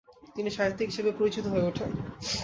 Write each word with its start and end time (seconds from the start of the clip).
তিনি 0.35 0.49
সাহিত্যিক 0.51 0.87
হিসেবে 0.91 1.11
পরিচিত 1.19 1.45
হয়ে 1.47 1.67
ওঠেন। 1.69 1.89